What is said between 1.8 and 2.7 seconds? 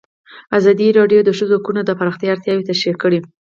د پراختیا اړتیاوې